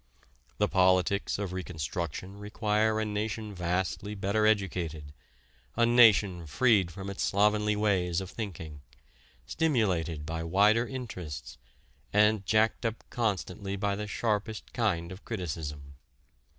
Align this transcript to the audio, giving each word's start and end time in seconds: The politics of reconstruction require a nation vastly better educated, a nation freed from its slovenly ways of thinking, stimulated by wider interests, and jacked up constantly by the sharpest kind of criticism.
The 0.57 0.67
politics 0.67 1.37
of 1.37 1.53
reconstruction 1.53 2.35
require 2.37 2.99
a 2.99 3.05
nation 3.05 3.53
vastly 3.53 4.15
better 4.15 4.47
educated, 4.47 5.13
a 5.75 5.85
nation 5.85 6.47
freed 6.47 6.89
from 6.89 7.07
its 7.07 7.21
slovenly 7.21 7.75
ways 7.75 8.19
of 8.19 8.31
thinking, 8.31 8.81
stimulated 9.45 10.25
by 10.25 10.41
wider 10.43 10.87
interests, 10.87 11.59
and 12.11 12.43
jacked 12.47 12.83
up 12.83 13.03
constantly 13.11 13.75
by 13.75 13.95
the 13.95 14.07
sharpest 14.07 14.73
kind 14.73 15.11
of 15.11 15.23
criticism. 15.23 15.93